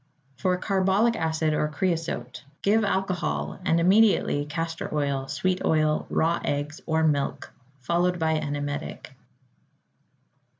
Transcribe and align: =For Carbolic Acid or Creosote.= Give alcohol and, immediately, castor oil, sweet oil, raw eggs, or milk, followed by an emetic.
=For 0.35 0.57
Carbolic 0.57 1.15
Acid 1.15 1.53
or 1.53 1.67
Creosote.= 1.67 2.43
Give 2.63 2.83
alcohol 2.83 3.59
and, 3.63 3.79
immediately, 3.79 4.47
castor 4.47 4.89
oil, 4.91 5.27
sweet 5.27 5.63
oil, 5.63 6.07
raw 6.09 6.39
eggs, 6.43 6.81
or 6.87 7.03
milk, 7.03 7.53
followed 7.81 8.17
by 8.17 8.31
an 8.31 8.55
emetic. 8.55 9.11